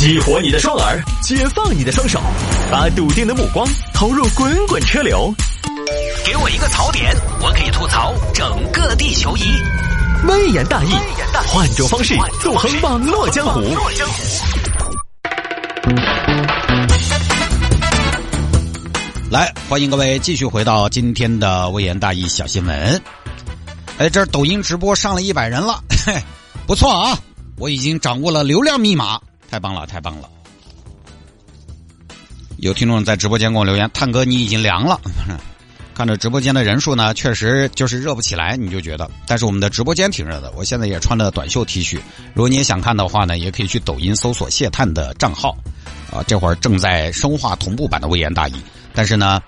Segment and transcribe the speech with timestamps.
[0.00, 2.18] 激活你的双耳，解放你的双手，
[2.70, 5.30] 把笃定的目光投入滚滚车流。
[6.24, 9.42] 给我一个槽点，我可以吐槽整个地球仪。
[10.26, 10.94] 微言大义，
[11.48, 13.60] 换种方式纵横网络江湖。
[19.30, 23.02] 来，欢迎各位继续回到今天的微言大义小新闻。
[23.98, 26.14] 哎，这抖音直播上了一百人了，嘿，
[26.66, 27.18] 不错啊！
[27.58, 29.20] 我已经掌握了流量密码，
[29.50, 30.28] 太棒了，太棒了！
[32.58, 35.00] 有听众在直播间给我留言：“探哥，你已经凉了。
[35.92, 39.10] ”看着直播间的人数呢，确实就是热不起来，你就觉得。
[39.26, 41.96] 但是我们的直播间挺热的，我现在也穿了短袖 T 恤。
[42.32, 45.56] 如果你也想看的话呢，也可以去抖音搜索谢探的账号，
[46.12, 48.54] 啊，这会儿正在生化同步版的微言大义。
[48.94, 49.42] 但是呢，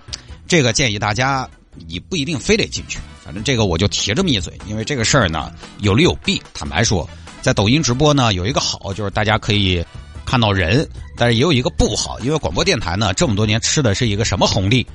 [0.48, 1.48] 这个建议大家
[1.86, 6.42] 你不一定非得进去，反正这个我就提这么一嘴，因为这个事儿呢有利有弊。
[6.52, 7.08] 坦白说。
[7.40, 9.84] 在抖音直播呢，有一个好就是大家可以
[10.32, 14.86] 看到人，但是也有一个不好，因为广播电台呢这么多年吃的是一个什么红利？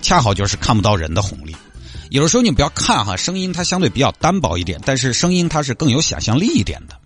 [0.00, 1.54] 恰好就是看不到人的红利。
[2.08, 6.96] 有的时候你不要看哈，声音它相对比较单薄一点，但是声音它是更有想象力一点的。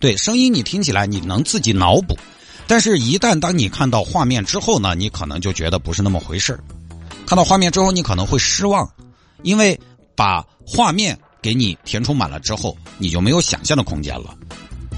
[0.00, 2.18] 对，声音你听起来你能自己脑补，
[2.66, 6.58] 但是一旦当你看到画面之后呢，你可能就觉得不是那么回事
[7.26, 8.90] 看到画面之后，你可能会失望，
[9.44, 9.78] 因为
[10.16, 11.16] 把画面。
[11.44, 14.34] 给你填充满了之后，你就没有想象的空间了。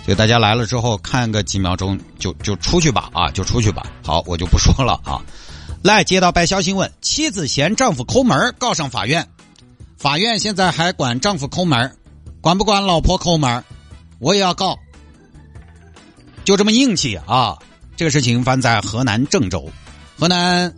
[0.07, 3.85] 就大家来了之后，看个几秒钟就就出去吧啊，就出去吧。
[4.05, 5.21] 好，我就不说了啊。
[5.83, 9.27] 来，接到白销新闻：妻子嫌丈夫抠门告上法院。
[9.97, 11.97] 法院现在还管丈夫抠门
[12.41, 13.65] 管不管老婆抠门
[14.21, 14.79] 我也要告。
[16.45, 17.59] 就这么硬气啊！
[17.97, 19.69] 这个事情发生在河南郑州，
[20.17, 20.73] 河南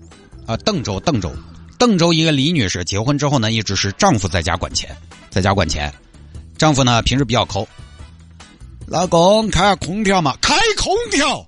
[0.47, 1.31] 啊邓州邓州
[1.79, 4.97] 邓州一个李女士结婚之后呢，一直是丈夫在家管钱。
[5.29, 5.93] 在家管钱，
[6.57, 7.69] 丈夫呢平时比较抠。
[8.91, 11.47] 老公开下空调嘛，开空调。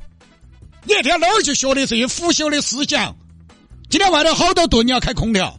[0.84, 3.16] 你那天哪儿去学的这些腐朽的思想？
[3.88, 5.58] 今天外头好多度，你要开空调。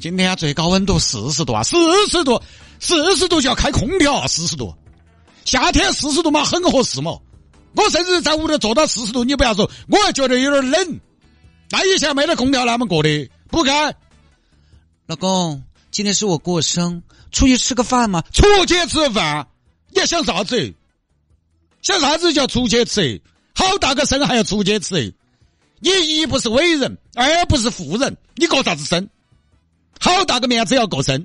[0.00, 1.76] 今天最高温度四十度啊，四
[2.08, 2.40] 十度，
[2.80, 4.74] 四十度就要开空调啊，四十度。
[5.44, 7.18] 夏天四十度嘛，很合适嘛。
[7.74, 11.00] 我甚至在屋头坐到四十度，你不要说，我还觉得有点冷。
[11.68, 13.30] 那以前没得空调，那么过的？
[13.50, 13.94] 不开。
[15.06, 17.02] 老公，今天是我过生。
[17.32, 18.22] 出去吃个饭嘛？
[18.32, 19.46] 出去吃饭，
[19.90, 20.74] 你想啥子？
[21.86, 23.22] 想啥子叫出去吃？
[23.54, 25.14] 好大个生还要出去吃？
[25.78, 29.08] 你一不是伟人，二不是富人，你过啥子生？
[30.00, 31.24] 好大个面子要过生？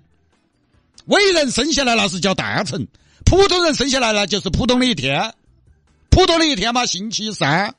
[1.06, 2.88] 伟人生下来那是叫诞辰，
[3.26, 5.34] 普通人生下来那就是普通的一天，
[6.12, 7.74] 普通的一天嘛，星期三。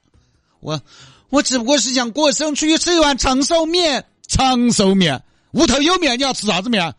[0.59, 0.83] 我
[1.31, 4.05] 我只不过是想过生，出去吃一碗长寿面。
[4.27, 5.23] 长寿面，
[5.53, 6.95] 屋头有面，你要吃啥子面？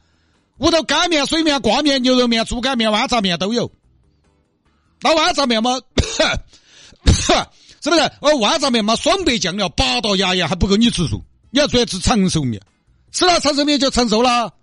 [0.60, 3.70] 屋头干面、水面、挂面、牛肉面、猪肝面、豌杂面都有。
[5.04, 5.80] 那豌杂面嘛，
[7.06, 8.00] 是不是？
[8.22, 11.22] 呃，豌杂面嘛，双倍酱料，八道牙牙还不够你吃住。
[11.52, 12.62] 你要专吃长寿面，
[13.12, 14.54] 吃了长寿面就长寿了。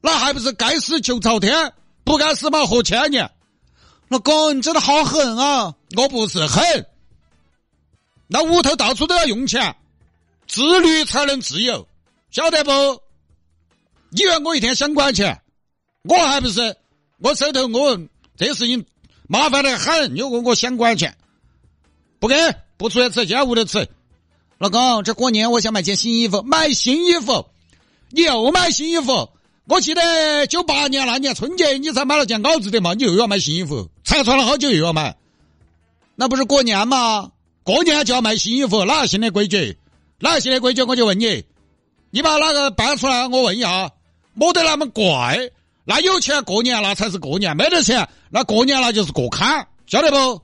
[0.00, 3.30] 那还不是该死求朝天，不该死嘛活千年。
[4.08, 5.74] 老公，你真的好狠啊！
[5.96, 6.86] 我不是狠，
[8.26, 9.76] 那屋头到处都要用钱，
[10.48, 11.86] 自律才能自由，
[12.30, 12.70] 晓得不？
[14.08, 15.40] 你以为我一天想管钱？
[16.02, 16.76] 我还不是
[17.18, 18.00] 我手头我
[18.36, 18.84] 这事情
[19.30, 20.16] 麻烦的很。
[20.16, 21.16] 你问我想管钱，
[22.18, 22.34] 不给
[22.76, 23.88] 不出去吃，就在屋头吃。
[24.58, 27.46] 老公，这过年我想买件新衣服，买新衣服，
[28.08, 29.30] 你又买新衣服。
[29.66, 35.16] 我记得九八年那年春节你才买了件袄子的嘛，你又要买新衣服，才穿了好久又要买，
[36.16, 37.30] 那不是过年吗？
[37.62, 39.78] 过年就要买新衣服，哪个新的规矩？
[40.18, 40.82] 哪个新的规矩？
[40.82, 41.44] 我就问你，
[42.10, 43.28] 你把哪个搬出来？
[43.28, 43.92] 我问一下。
[44.32, 45.50] 没得那么怪，
[45.90, 50.40] 那有钱过年那才是过年，没得钱那过年那就是过坎，晓得不？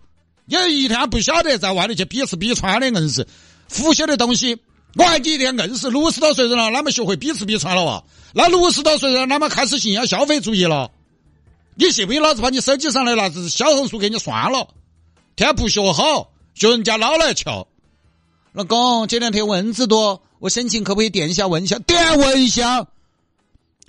[0.46, 3.24] 有一天不晓得在外头去比吃比穿的硬是
[3.68, 4.58] 腐朽的东西。
[4.96, 8.02] 我还你一天硬是六十多岁人了，哪么学会比吃比穿了哇？
[8.34, 10.90] 那六十多岁人哪么开始信仰消费主义了？
[11.76, 14.66] 你信不信老子把你手机上的那只小红书给你删了？
[15.36, 17.68] 天不学好，学人家老来俏。
[18.52, 21.80] 老公，这两天蚊子多，我申请可不可以点一下蚊香？
[21.82, 22.88] 点蚊香。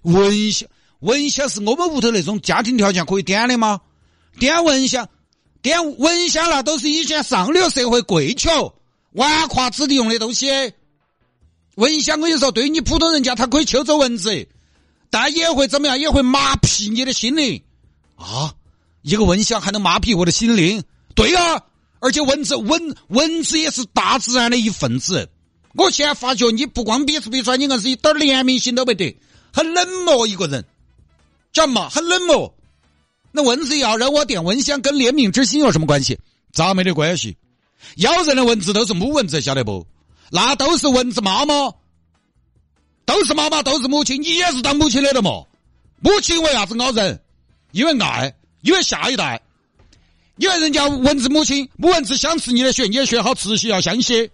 [0.03, 3.79] 蚊香，蚊香是我们屋头那种家庭条件可以点的吗？
[4.39, 5.07] 点蚊香，
[5.61, 8.73] 点蚊香那都是以前上流社会贵裘、
[9.13, 10.49] 纨绔子弟用的东西。
[11.75, 14.47] 蚊香，我跟你说，对于你普通人家，它可以抽走蚊子，
[15.09, 15.99] 但也会怎么样？
[15.99, 17.61] 也会麻痹你的心灵
[18.15, 18.53] 啊！
[19.03, 20.83] 一个蚊香还能麻痹我的心灵？
[21.13, 21.61] 对啊，
[21.99, 25.29] 而且蚊子蚊蚊子也是大自然的一份子。
[25.75, 29.15] 我现在发觉，你不光比吃比穿，你硬是一点怜悯心都没得。
[29.53, 30.65] 很冷漠一个人，
[31.57, 31.89] 叫嘛？
[31.89, 32.53] 很冷漠。
[33.31, 36.17] 那蚊子咬人，我点蚊香，跟怜悯之心有什么关系？
[36.53, 37.35] 咋没得关系？
[37.97, 39.85] 咬人的蚊子都是母蚊子，晓得不？
[40.29, 41.71] 那都是蚊子妈妈，
[43.05, 45.43] 都是妈妈，都是母亲，你也是当母亲的了嘛？
[45.99, 47.19] 母亲为啥子咬人？
[47.71, 49.41] 因为爱，因为下一代，
[50.37, 54.29] 因为人家蚊子母亲母蚊子想吃你的血，你的血好吃些要香些。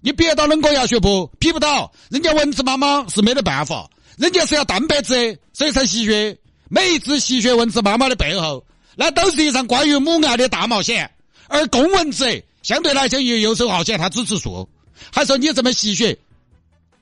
[0.00, 1.26] 你别到冷锅牙血不？
[1.40, 6.38] 劈不到，人家蚊子妈妈是没得办法，人家是要蛋白质，所以才吸血。
[6.68, 8.64] 每一只吸血蚊子妈妈的背后，
[8.96, 11.10] 那都是一场关于母爱的大冒险。
[11.48, 14.68] 而公蚊子相对来讲也游手好闲，它只吃素。
[15.12, 16.18] 还说你这么吸血，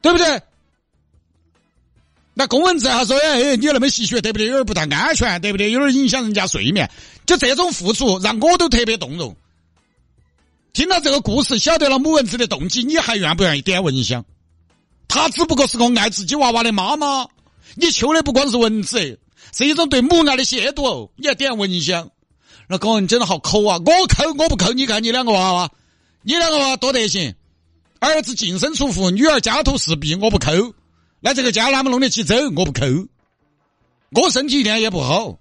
[0.03, 0.43] 对不对？
[2.35, 4.49] 那公蚊子还说：“哎，你那么吸血，对不对？
[4.49, 5.71] 有点不太安全，对不对？
[5.71, 6.91] 有点影响人家睡眠。”
[7.25, 9.35] 就这种付出，让我都特别动容。
[10.73, 14.25] 听到这个故事，晓得了母蚊子的动机，你还愿不愿意点蚊香？
[15.07, 17.29] 他只不过是个爱自己娃娃的妈妈，
[17.77, 19.21] 你求的不光是蚊子，
[19.57, 21.11] 是一种对母爱的亵渎。
[21.17, 22.11] 你要点蚊香，
[22.69, 23.79] 那高人真的好抠啊！
[23.79, 24.73] 我抠，我不抠。
[24.73, 25.71] 你看你两个娃娃，
[26.23, 27.35] 你两个娃娃多得行。
[28.01, 30.51] 儿子净身出户，女儿家徒四壁，我不抠。
[31.21, 32.35] 那这个家哪么弄得起走？
[32.57, 32.85] 我不抠。
[34.11, 35.39] 我身体一点也不好。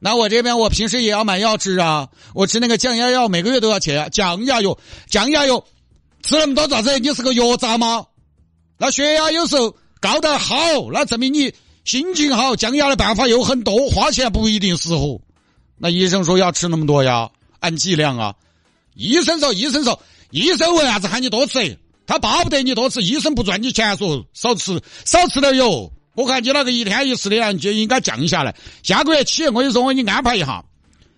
[0.00, 4.10] 那我这边我平时也要买药吃啊，我吃那个降压药，每个月都要钱。
[4.10, 4.76] 降压药，
[5.06, 5.64] 降压药，
[6.24, 6.98] 吃那么多咋子？
[6.98, 8.04] 你是个药渣吗？
[8.78, 10.56] 那血压有时候高得好，
[10.92, 11.54] 那证明你
[11.84, 12.56] 心情好。
[12.56, 15.20] 降压的办法有很多，花钱不一定适合。
[15.76, 17.30] 那医生说要吃那么多呀，
[17.60, 18.34] 按剂量啊。
[18.94, 20.00] 医生说，医生说。
[20.30, 21.78] 医生为啥子喊你多吃？
[22.06, 25.92] 他巴不得你多吃，医生不赚你钱，说少吃少吃点油。
[26.14, 28.54] 我看你那个一天一次的啊，就应该降下来。
[28.82, 30.64] 下个月起，我跟你说，我给你安排一下。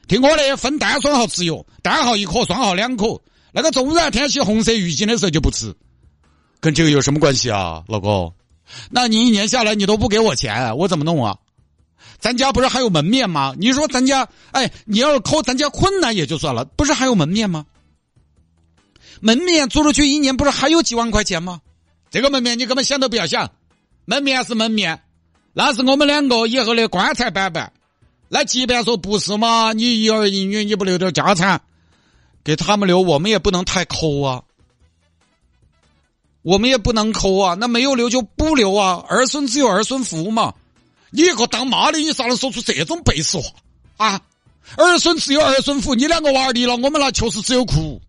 [0.08, 3.20] 听我的，分单双号吃药，单号一颗，双号两颗。
[3.52, 5.72] 那个中然天气红色预警的时候就不吃。
[6.60, 8.32] 跟这个有什么关系啊，老公？
[8.90, 11.37] 那你一年下来你都不给我钱，我怎么弄啊？
[12.19, 13.55] 咱家不是还有门面吗？
[13.58, 17.66] 你说咱家，哎，你要是扣咱家困难也就算了，不是还有门面吗？
[19.20, 21.61] 门面租出去一年不是还有几万块钱吗？
[22.11, 23.50] 这个门面你根本想都不要想，
[24.05, 25.02] 门面是门面，
[25.52, 27.72] 那是我们两个以后的棺材板板。
[28.28, 31.60] 那即便说不是嘛，你一儿一女你不留点家产
[32.43, 34.43] 给他们留，我们也不能太抠啊，
[36.44, 37.56] 我们也不能抠啊。
[37.58, 40.55] 那没有留就不留啊，儿孙自有儿孙福嘛。
[41.11, 43.50] 你一个当妈的，你咋能说出这种背时话
[43.96, 44.20] 啊？
[44.76, 48.00] 儿孙自有儿孙福，你两个娃儿离了，我们那确实只有哭。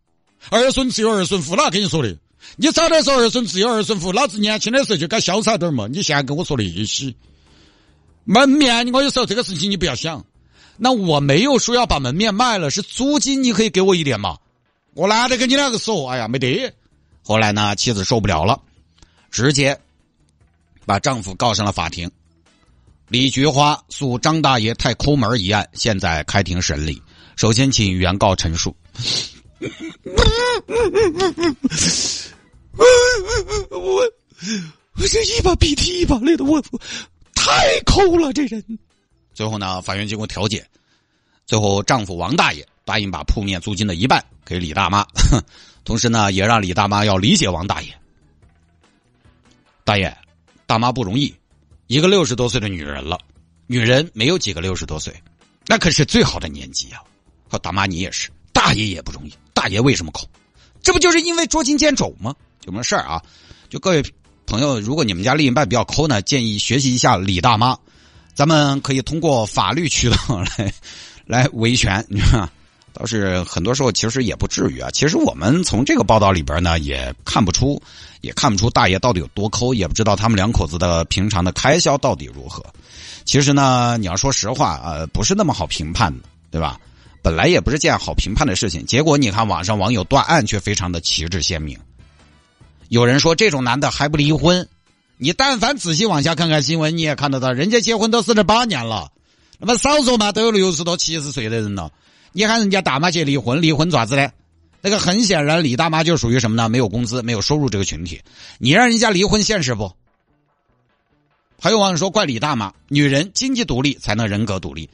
[0.49, 2.15] 儿孙自有儿孙福，哪跟你说的？
[2.57, 5.87] 你早点说儿孙自有儿孙福，老子年轻的时候就该潇洒点嘛！
[5.91, 7.13] 你现在跟我说那些
[8.23, 10.23] 门面，我有时候这个事情你不要想。
[10.77, 14.37] 那我没有说要把门面卖了，是租金你可以给我一点嘛？
[14.93, 16.73] 我懒得跟你两个说，哎呀，没得。
[17.27, 18.61] 后来呢，妻子受不了了，
[19.31, 19.75] 直接
[20.85, 22.11] 把丈夫告上了法庭。
[23.07, 27.01] 李菊花诉张大爷太抠门一案，现在开庭审理。
[27.35, 28.75] 首先，请原告陈述。
[32.77, 32.85] 我
[34.95, 36.61] 我这一把鼻涕一把泪的，我
[37.33, 38.63] 太抠了，这人。
[39.33, 40.63] 最后呢，法院经过调解，
[41.47, 45.05] 最后丈夫王大爷答应把铺面租金的一半给李大妈，
[45.83, 47.93] 同时呢，也让李大妈要理解王大爷。
[49.83, 50.15] 大爷，
[50.65, 51.35] 大妈不容易，
[51.87, 53.19] 一个六十多岁的女人了，
[53.67, 55.13] 女人没有几个六十多岁，
[55.67, 57.01] 那可是最好的年纪呀。
[57.47, 59.33] 和大妈你也是，大爷也不容易。
[59.53, 60.27] 大爷为什么抠？
[60.81, 62.35] 这不就是因为捉襟见肘吗？
[62.63, 63.21] 有什么事儿啊？
[63.69, 64.03] 就各位
[64.47, 67.77] 朋友，如果你们家另一半比较抠呢，建议学习一下李大妈，
[68.33, 70.17] 咱们可以通过法律渠道
[70.57, 70.73] 来
[71.25, 72.03] 来维权。
[72.09, 72.49] 你看，
[72.97, 74.89] 倒是很多时候其实也不至于啊。
[74.89, 77.81] 其实我们从这个报道里边呢，也看不出，
[78.21, 82.65] 也看不出大爷到底有多抠，也不知道他们两口子的平常的开销到底如何。
[83.25, 86.79] 其实呢，你要说实话啊，不是那么好评判的，对吧？
[87.21, 91.77] 本来也不是件好评判的事情，结果你看网上网友断案却非常的旗帜鲜明。
[92.87, 94.69] 有人说这种男的还不离婚，
[95.17, 99.11] 你但凡仔细往下看看新闻，你也看得到，人家结婚都四十八年了，
[99.57, 101.91] 那么少说嘛都有六十多、七十岁的人了。
[102.37, 104.29] 你喊人家大妈去离婚，离婚爪子嘞？
[104.81, 106.67] 那个很显然，李大妈就属于什么呢？
[106.67, 108.21] 没有工资、没有收入这个群体。
[108.57, 109.89] 你让人家离婚现实不？
[111.61, 114.89] 还有网友说怪李大妈，女人经济独立才能人格独立，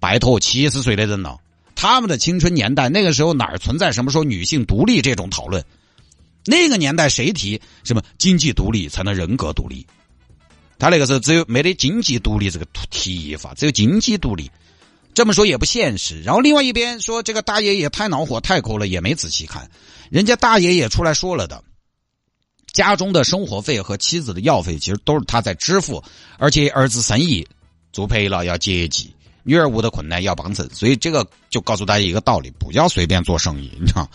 [0.00, 1.38] 拜托七十岁的人了。
[1.74, 5.62] 他们的青春年代，那个时候哪儿存在什么说女性独立这种讨论？
[6.46, 9.86] 那个年代谁提什么经济独立才能人格独立？
[10.78, 14.50] 他那个时候只有没得经济独立这个提法，只有经济独立。
[15.16, 16.20] 这么说也不现实。
[16.20, 19.70] 然后另外一边说这个大爷也太恼火太抠了，也没仔细看，
[20.10, 21.64] 人家大爷也出来说了的，
[22.74, 26.04] 家中的生活费和妻子的药费其实都是他在支付，
[26.36, 27.48] 而且儿子生意
[27.94, 29.10] 做赔了要接济。
[29.42, 34.06] 女儿屋的困难要帮衬，所以这个就告诉大家一个道理：不要随便做生意，你知道。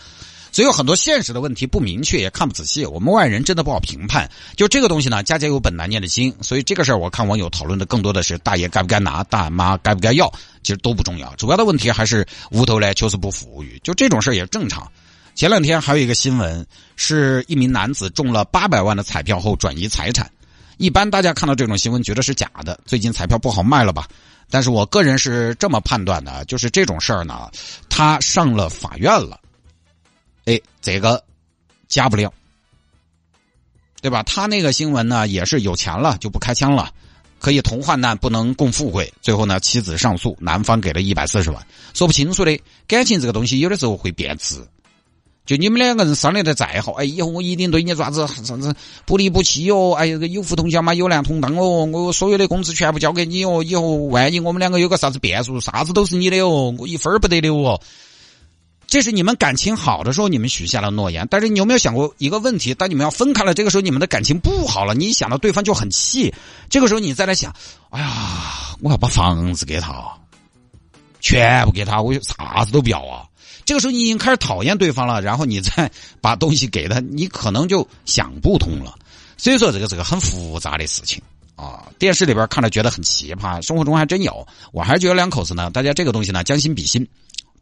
[0.52, 4.30] 所以有很多现实的问题不明确，也看不仔细，我们外人真的不好评判。
[4.54, 10.30] 就这个东西呢，家家有本难念的经，所以这个事儿我看网友讨论的更多的是大爷该不该拿，大妈该不该要，
[10.62, 14.86] 其实都不重要，主要的问题还是屋头来确实不富裕，就这种事儿也正常。
[15.34, 16.66] 前两天还有一个新闻，
[16.96, 20.30] 是一名男子中了八百万的彩票后转移财产。
[20.76, 24.06] 一般大家看到这种新闻觉得是假的，最近彩票不好卖了吧？
[24.50, 27.50] 但是我个人是这么判断的，就是这种事儿呢，
[27.88, 29.38] 他上了法院了。
[30.44, 31.22] 哎，这个
[31.88, 32.32] 加不了，
[34.00, 34.22] 对吧？
[34.24, 36.90] 他那个新闻呢，也是有钱了就不开枪了，
[37.38, 39.12] 可以同患难，不能共富贵。
[39.22, 42.60] 最后呢，妻子上诉，男方给了一百四十万，说不清楚的。
[42.88, 44.66] 感情这个东西有的时候会变质，
[45.46, 57.80] 就你们两个人商量的再好，哎，以后我一定对你啥子啥子不离不弃哦，哎，有福同享嘛，有难同当哦，我所有的工资全部交给你哦，以后万一我们两个有个啥子变数，啥子都是你的哦，我一分不得留哦。
[58.92, 61.26] 这是你们感情好的时候，你们许下了诺言。
[61.30, 62.74] 但是你有没有想过一个问题？
[62.74, 66.30] 当你们要分开了，这个时候你们的感情不好了，你一想到对方就很气。
[66.68, 67.50] 这个时候你再来想，
[67.88, 70.12] 哎呀，我要把房子给他，
[71.20, 73.24] 全部给他，我啥子都不要啊。
[73.64, 78.94] 这个时候你已经开始讨厌对方了，然后你再把东西给他，你可能就想不通了。
[79.38, 81.18] 所以说，这个是个很复杂的事情
[81.56, 81.88] 啊。
[81.98, 84.46] 电视里边看着觉得很奇葩，生活中还真有。
[84.70, 87.08] 我还是觉得两口子呢，大家这个东西呢，将心比心。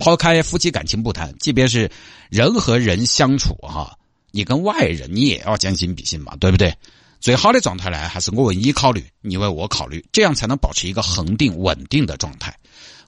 [0.00, 1.88] 抛开夫妻感情不谈，即便是
[2.30, 3.96] 人和人相处哈，
[4.32, 6.74] 你跟外人你也要将心比心嘛，对不对？
[7.20, 12.56] 最好的状态呢，还是我为你考虑，你为我考虑，这样才能保持一个恒定稳定的状态。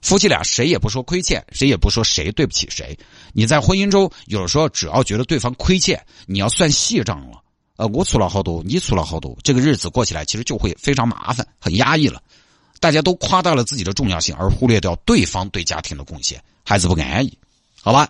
[0.03, 2.95] 夫妻俩谁也不说亏欠，谁也不说谁对不起谁。
[3.33, 7.41] 你在婚姻中，有的时候只要觉得对方亏欠，你要算细账了。
[7.77, 12.21] 呃，我出了好多，你出了好多，这个日子过起来其实就会非常麻烦，很压抑了。
[12.79, 16.39] 大家都夸大了自己的重要性，而忽略掉对方对家庭的贡献。
[16.63, 17.37] 还是不安逸，
[17.81, 18.09] 好吧。